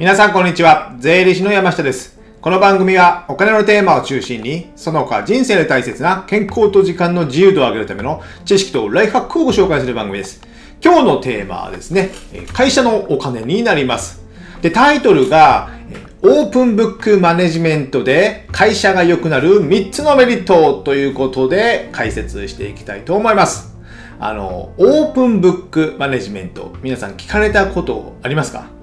[0.00, 0.96] 皆さんこんにちは。
[0.98, 2.18] 税理士の山下です。
[2.40, 10.40] この番組はお金のテーマを中心に、その他人生で大切な健康と時間の自由度を上げるための知識とライフハックをご紹介する番組です。
[10.82, 12.08] 今日のテーマはですね、
[12.54, 14.22] 会社のお金になります。
[14.62, 15.68] で、タイトルが、
[16.22, 23.76] オープンブックマネジメントで会社が良くなる3つのメリットということで解説していきたいと思います。
[24.18, 28.79] あの、オープンブックマネジメント、皆さん聞かれたことありますか？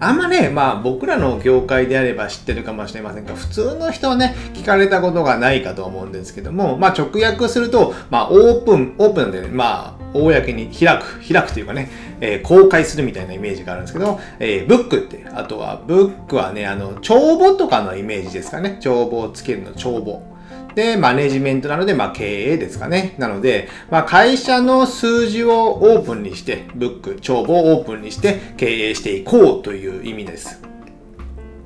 [0.00, 11.90] あんまね、まあ僕らの業界であれば知ってるかもしれませんが、普通の人はね、聞かれたことがないかと思うんですけども、まあ直訳すると、まあオープン、オープンでね、まあ公に開く、開くというかね、
[12.20, 18.78] えー公開するみたいなイメージがあるんですけど、えーブックって、あとはブックはね、あの、帳簿とかのイメージですかね。
[18.80, 20.22] 帳簿をつけるの帳簿。
[20.74, 23.14] で、マネジメントなので、まあ、経営ですかね。
[23.18, 30.62] なので、まあ、会社の数字をオープンにして、ブック、帳簿をオープンにして経営していこうという意味です。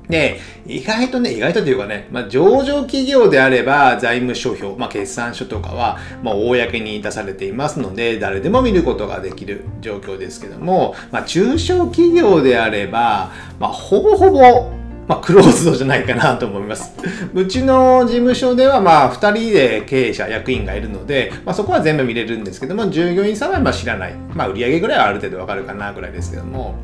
[0.09, 14.71] で、意外とね、意外とというかね、まあ、上場企業であれば、財務諸表、まあ、決算書とかは、まあ、公に出されていますので、誰でも見ることができる状況ですけども、まあ、中小企業であれば、まあ、ほぼほぼ、
[15.07, 16.93] まあ、クローズドじゃないかなと思います。
[17.33, 24.15] うちの事務所では、まあ、2人で経営者、役員がいるので、まあ、そこは全部見れるんですけども、従業員さんはま知らない。
[24.33, 26.75] まあ、売上ぐらいはある程度わかるかなぐらいですけども。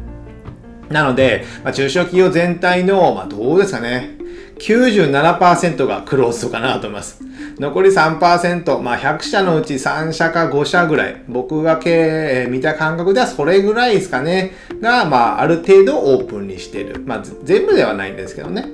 [0.89, 4.20] なので、まあ、中小企業全体の、まあ、どうですかね。
[4.61, 7.19] 97%がクローズドかなと思います。
[7.59, 17.01] 残り3%、まあ、100社のうち3社か5社ぐらい、僕が経営見た感覚ではそれぐらいですかね、が、まあ、ある程度オープンにしてる。
[17.05, 18.69] まあ、全部ではないんですけどね。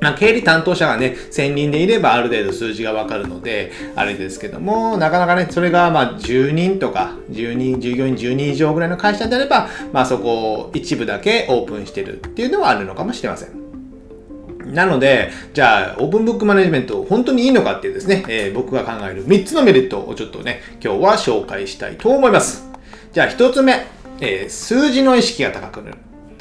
[0.00, 13.69] まあ、経理担当者がね、1000人でいればある程度数字がわかるので、あれですけども、なかなかね、それがまあ10人とか、10人、従業員10人以上ぐらいの会社であれば、まあそこを一部だけオープンしてるっていうのはあるのかもしれません。
[14.72, 22.68] なので、じゃあ、オープンブックマネジメント、本当にいいのかっていうですね、えー僕が考える3つのメリットをちょっとね、今日は紹介したいと思います。
[23.12, 23.86] じゃあ、1つ目、
[24.20, 25.98] えー数字の意識が高くなる。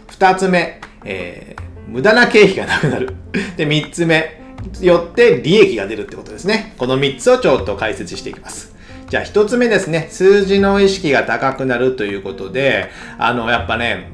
[0.09, 3.15] 2つ目、えー無駄な経費がなくなる。
[3.57, 4.39] で、3つ目、
[4.81, 6.75] よって利益が出るってことですね。
[6.77, 8.75] この3つをちょっと解説していきます。
[9.09, 14.11] じゃあ1つ目ですね、数字の意識が高くなるということで、あの、やっぱね、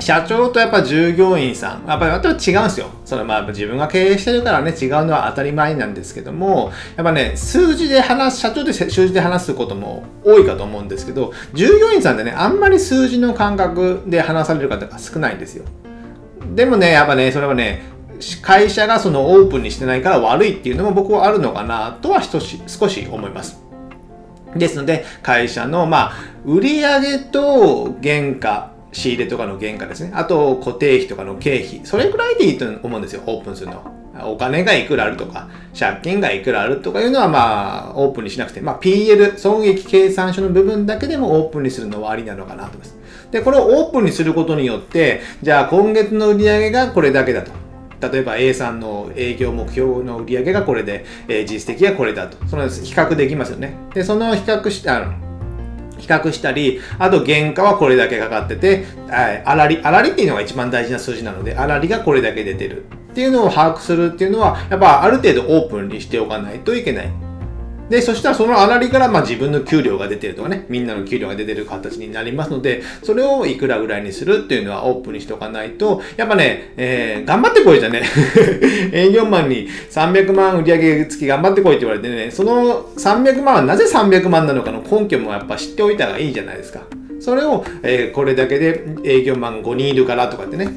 [0.00, 2.86] 社長とやっぱ従業員さん、やっぱり私は違うんですよ。
[3.04, 15.64] それまあ自分が経営してるからね、違うのは当たり前なんですけども、やっぱね、数字で話す、社長で数字で話すことも多いかと思うんですけど、従業員さんでね、あんまり数字の感覚で話される方が少ないんですよ。
[16.54, 17.82] でもね、やっぱね、それはね、
[18.40, 23.60] 会社がそのオープンにしてないから悪いっていうのも僕はあるのかなとは少し少し思います。
[24.56, 26.12] ですので、会社の、まあ、
[26.44, 30.12] 売上と原価、仕入れとかの原価ですね。
[30.14, 31.80] あと、固定費とかの経費。
[31.84, 33.82] それくらいでいいと思うんですよ、オープンするの。
[34.24, 35.48] お金がいくらあるとか、
[35.78, 42.96] 借金がいくらあるとかいうのは、まあ、オープンにしなくて、まあ、PL、損益計算書の部分だけでもオープンにするのはありなのかなと思います。
[43.30, 47.50] で、これをオープンにすることによって、じゃあ今月の売り上げがこれだけだと。
[48.12, 52.36] 例えば A さんの営業目標の売り上げがこれで、えー実績がこれだと。
[52.48, 53.74] その比較できますよね。
[53.94, 55.31] で、その比較してあの
[56.02, 62.82] 比較したり、あと原価はこれだけかかってて、あらり、あらりっていうのが一番大事な数字なので、あらりがこれだけ出てる
[63.12, 67.31] っていうのを把握するっていうのは、やっぱある程度オープンにしておかないといけない。
[67.92, 78.00] で、そしたらそのあらりからまあ自分の給料が出てるとかね、みんなの給料が出てる形になりますので、それをいくらぐらいにするっていうのはオープンにしておかないと、やっぱね、えー頑張ってこいじゃね、
[78.94, 86.80] 営業マンに300万売上月頑張ってこいって言われてね、その300万はなぜ300万なのかの根拠もやっぱ知っておいた方がいいじゃないですか。
[87.20, 90.70] それを、えーこれだけで営業マン5人いるからとかってね、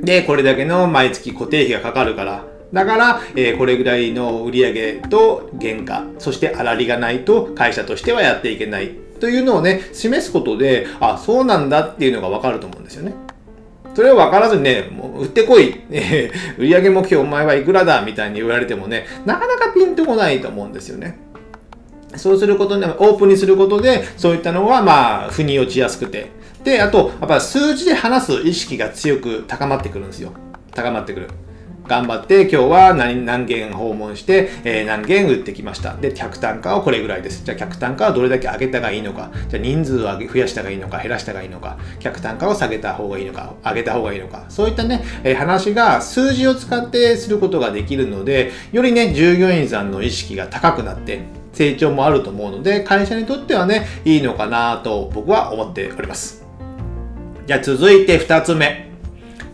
[0.00, 2.49] で、これだけの毎月固定費がかかるから。
[2.72, 13.14] だから、えーこれぐらいの売上と原価、そして粗利がないと会社としてはやっていけないというのをね、示すことで、あ、そうなんだっていうのがわかると思うんですよね。
[13.94, 21.18] それを分からずにね、もう売ってこい、えー売上目標お前はいくらだみたいに言われてもね、なかなかピンとこないと思うんですよね。
[22.16, 26.28] そうすることに、オープンにすることで、そういったのは、まあ、腑に落ちやすくて。
[26.64, 30.32] で、あと、やっぱ数字で話す意識が強く高まってくるんですよ。
[30.74, 31.28] 高まってくる。
[31.90, 35.96] 頑張って今日は何何件訪問して、えー何件売ってきました。
[35.96, 37.42] で、客単価はこれぐらいです。
[37.44, 39.32] じゃあ客単価はどれだけ上げたがいいのか。
[39.48, 41.78] じゃあ人数を増やしたがいいのか、減らしたがいいのか。
[41.98, 44.44] 客単価を下げた方がいいのか、上げた方がいいのか。
[44.48, 51.22] そういったね、えー話が数字を使ってすることができるので、よりね、従業員さんの意識が高くなって、
[51.52, 56.46] 成長もあると思うので、会社にとってはね、いいのかなと僕は思っております。
[57.48, 58.88] じゃあ続いて2つ目。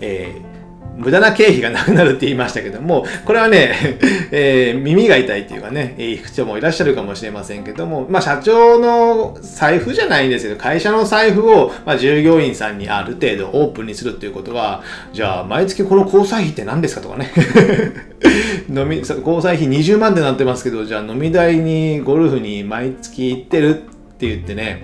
[0.03, 0.56] えー
[0.96, 3.98] 無駄な経費がなくなるって言いましたけども、これはね、
[4.32, 14.82] えー、耳が痛いっていうかね、いい人もいらっしゃるかもしれませんけども、まあ社長の財布じゃないんですけど、会社の財布を、まあ、従業員さんにある程度オープンにするっていうことは、
[15.12, 17.31] じゃあ毎月この交際費って何ですかとかね。
[18.69, 23.75] 飲み、交際費20万ってなってますけど、じゃあ飲み代にゴルフに毎月行ってるっ
[24.19, 24.82] て言ってね、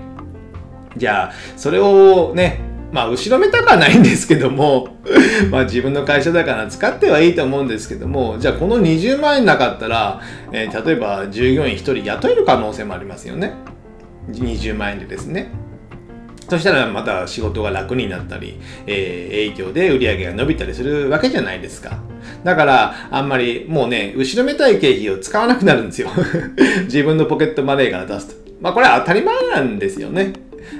[0.96, 4.98] じゃあそれをね、まあ、後ろめたくはないんですけども
[5.50, 10.20] まあ自分の会社だから使ってはいいと思うんですけども、じゃあこの20万円なかったら、
[10.52, 13.54] えー、例えば従業員1人雇える可能性もありますよね。
[14.30, 15.50] 20万円でですね。
[16.48, 21.98] そしたらまた仕事が楽になったり、えー、営業で売り上げが伸びたりするわけじゃないですか。
[22.44, 26.10] だから、あんまりもうね、後ろめたい経費を使わなくなるんですよ。
[26.84, 28.34] 自分のポケットマネーから出すと。
[28.60, 30.34] まあこれは当たり前なんですよね。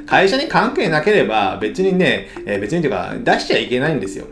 [0.06, 4.26] 会社に関係なければ別にね、えー、別にというか出しちゃいけないんですよ。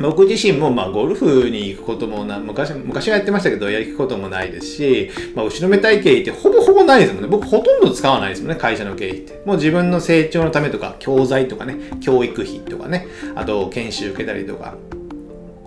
[0.00, 7.28] 僕自身もまあゴルフに行くこともな昔昔はやってましたけどやることもないですし、まあ、後ろめたい経費ってほぼほぼないですもんね。
[7.28, 9.42] 僕ほとんど使わないですもんね会社の経費って。
[9.44, 14.76] もう自分の成長のためとか教材とかね教育費とかねあと研修受けたりとか。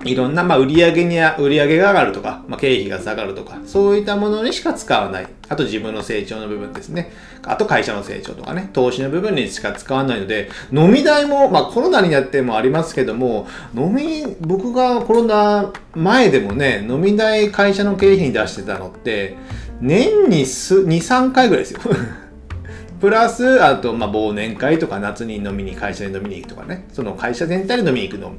[0.03, 5.27] いろんな、まあ、売上に、売上が上がるとか、まあ、経費が下がるとか、そういったものにしか使わない。
[5.49, 7.11] あと自分の成長の部分ですね。
[7.43, 19.35] あと会社の成長とかね、投資の部分にしか使わないので、飲み代も、まあコロナになってもありますけども、飲み、僕がコロナ前でもね、飲み代会社の経費に出してたのって、
[19.81, 21.79] 年に数2、3回ぐらいですよ。
[23.01, 28.33] プラス、あと、まあ、忘年会とか夏に飲みに、会社で飲みに行くとかね、その会社全体で飲みに行くの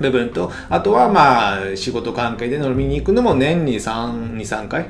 [0.00, 4.86] 部分と、あとはまあ、仕事関係で飲みに行くのも年に3、2、3回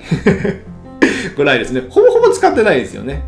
[1.37, 1.83] ぐらいですね。
[1.89, 3.23] ほぼほぼ使ってないですよね。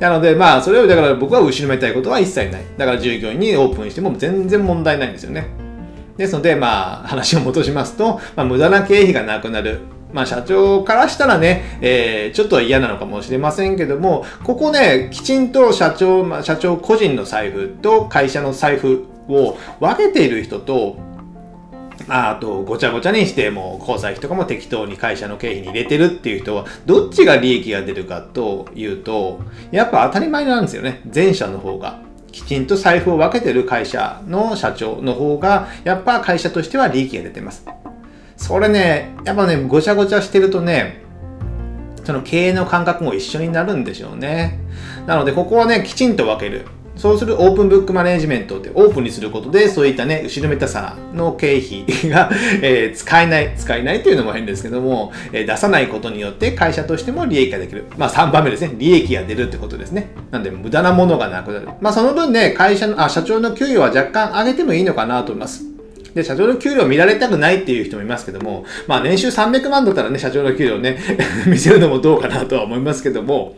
[0.00, 2.62] なので、まあ、それを、だから僕は後ろめたいことは一切ない。
[2.76, 5.46] だから従業員にオープンしても全然問題ないんですよね。
[6.16, 9.80] ですので、まあ、話を戻しますと、まあ、無駄な経費がなくなる。
[10.12, 20.96] まあ、社長からしたらね、えー、ちょっと嫌なのかもしれませんけども、ここね、きちんと社長、まあ、社長個人の財布と会社の財布を分けている人と、
[22.08, 29.40] あと、ごちゃごちゃにして、もう、交際費とかも適当に会社の経費に入れてるっていう人は、どっちが利益が出るかというと、
[29.70, 31.02] やっぱ当たり前なんですよね。
[31.14, 32.00] 前者の方が。
[32.32, 37.64] きちんと財布を分けてる会社の社長の方が、やっぱ会社としては利益が出てます。
[38.36, 41.02] それね、やっぱね、ごちゃごちゃしてるとね、
[42.04, 44.58] その経営の感覚も一緒になるんでしょうね。
[45.06, 46.66] なので、ここはね、きちんと分ける。
[47.02, 52.30] そうするオープンブックマネジメントってオープンにすることで、そういったね、後ろめたさの経費が
[52.62, 57.86] えー、使えない、使えないというのも変ですけども、えー、出さないことによって会社としても利益ができる。
[57.98, 58.76] まあ3番目ですね。
[58.78, 60.10] 利益が出るってことですね。
[60.30, 61.66] なんで無駄なものがなくなる。
[61.80, 65.64] まあその分ね、会社の、あ、社長の給与は若干上げてもいいのかなと思います。
[66.14, 70.98] で、社長の給料見られたくないっていう人もいますけども、まあ年収300万だったらね、社長の給料ね
[71.48, 73.56] 見せるのもどうかなとは思いますけども、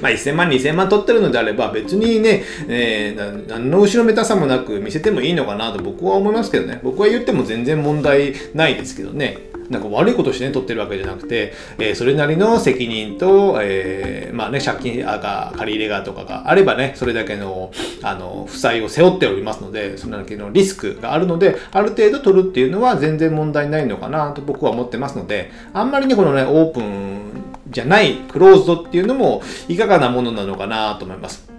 [0.00, 6.80] まあ、1000万、2000万取ってるのであれば、別にね、えー、何の後ろめたさもなく見せてもいいのかなと僕は思いますけどね。
[6.82, 9.50] 僕は言っても全然問題ないですけどね。
[9.70, 17.70] なんか悪いことしてね、取ってるわけじゃなくて、えー、それなりの責任と、えー、まあね、借金が、借り入れがとかがあればね、それだけの、
[18.02, 31.50] あの、負債を背負っておりますので、それだけのリスクがあるので、ある程度取るっていうのは全然問題ないのかなと僕は思ってますので、あんまりね、このね、オープンじゃないクローズドっていうのもいかがなものなのかなと思います。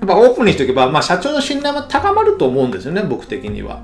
[0.00, 3.80] やっぱオープンにしておけば、まあ社長の信頼は高まると思うんですよね、僕的には。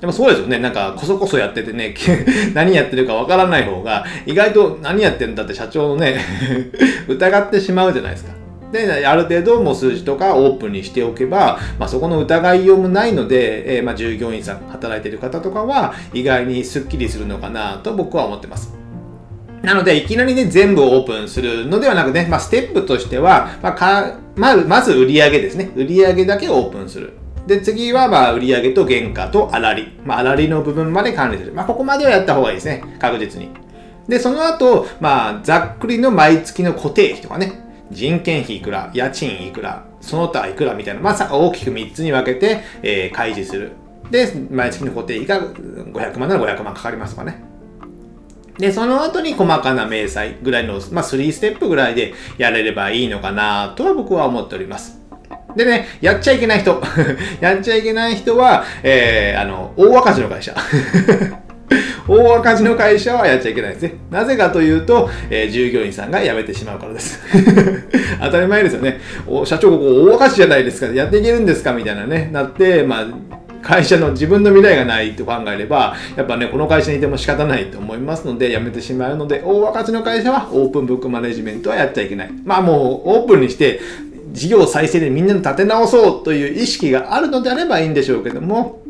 [0.00, 0.58] でもそうですよね。
[0.58, 1.94] なんか、こそこそやっててね、
[2.52, 6.20] 何やってるかわからない方が、意外と何やってんだって社長のね
[7.08, 8.32] 疑ってしまうじゃないですか。
[8.72, 18.85] で、ある程度もう数字とかオープンにしておけば、まあ、そこの疑いようもないので、えー、まあ従業員さん、働いてる方とかは、意外にスッキリするのかなと僕は思ってます。
[19.66, 25.72] なので、いきなりね、全部オープンするのではなくね、まあ、ステップとしては、まあ、かまず、まず売上ですね。
[25.74, 27.14] 売上だけオープンする。
[27.48, 29.98] で、次は、まあ、売上と原価と粗利。
[30.04, 31.52] まあ、粗利の部分まで管理する。
[31.52, 32.84] まあ、ここまではやった方がいいですね。
[33.00, 33.50] 確実に。
[34.06, 37.60] で、その後、まあ、ざっくりの毎月の固定費とかね。
[37.90, 43.72] 人件費いくら、家賃いくら、その他いくらみたいな、まあ、大きく3つに分けて、えー、開示する。
[44.12, 47.55] で、毎月の固定費が500万なら500万かかりますとかね。
[48.58, 54.98] で、その後に細かな明細ぐらいの、まあ、3ステップぐらいでやれればいいのかなとは僕は思っております。
[55.56, 56.82] でね、やっちゃいけない人。
[57.40, 60.54] やっちゃいけない人は、えー、あの、大赤字の会社。
[62.08, 63.94] 大赤字の会社はやっちゃいけないですね。
[64.10, 67.20] なぜかというと、えー、従業員さんが辞めてしまうからです。
[68.22, 69.00] 当たり前ですよね。
[69.26, 70.92] お社長、ここ大赤字じゃないですか。
[70.94, 71.72] やっていけるんですか？
[71.72, 73.06] みたいなね、なって、まあ、
[73.66, 82.30] 会社の自分の未来がないと考えれば、やっぱね、この会社にいても仕方ないと思いますので、辞めてしまうので、大若手の会社はオープンブックマネジメントはやっちゃいけない。
[82.44, 83.80] まあもうオープンにして、
[84.30, 88.82] 事業再生でみんなで立て直そうという意識があるのであればいいんでしょうけども、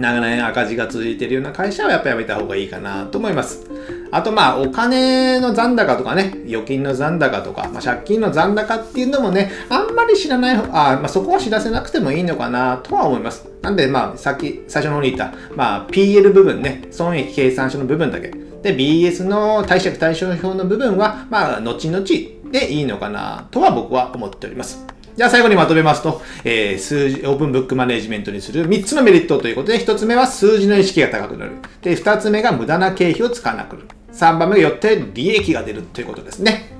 [0.00, 3.66] 長年赤字が続いているような会社はやっぱやめた方がいいかなと思います。
[4.10, 13.46] あとまあお金の残高とかね、預金の残高とか、まあ、借金の残高っていうのもね、あんまり知らない、あまあ、そこは知らせなくてもいいのかなとは思います。
[13.62, 18.28] なんでまあさっき最初の方に言った、まあ PL 部分ね、損益計算書の部分だけ。
[18.62, 22.04] で、BS の貸借対照表の部分は、まあ後々
[22.50, 24.89] でいいのかなとは僕は思っております。
[25.20, 31.56] じゃあ最後にまとめますと、えー、数字、オープンブックマネジメントにする3つのメリットということで、1つ目は数字の意識が高くなる。
[31.82, 33.88] で、2つ目が無駄な経費を使わなくなる。
[34.14, 36.72] 3番目がよって利益が出るということですね。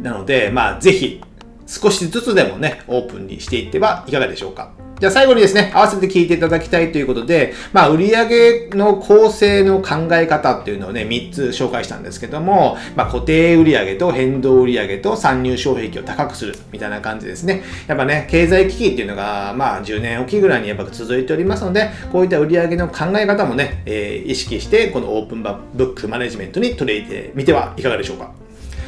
[0.00, 1.20] なので、まあ、ぜひ、
[1.66, 4.72] 少しずつでもね、オープンにしていってはいかがでしょうか。
[5.00, 17.62] じゃあ最後にですね、合わせて聞いていただきたいということで、まあ、売上の構成の考え方っていうのをね、3つ紹介したんですけども、まあ、固定売上と変動売上と参入障壁を高くするみたいな感じですね。
[17.86, 28.32] やっぱね、経済危機っていうのが、まあ、10年おきぐらいにやっぱ続いておりますので、こういった売上の考え方もね、えー、意識して、このオープンブックマネジメントに取り入れてみてはいかがでしょうか。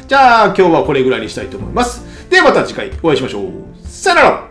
[0.09, 2.03] じゃあ、今日はこれぐらいにしたいと思います。
[2.29, 3.51] ではまた次回お会いしましょう。
[3.87, 4.50] さよなら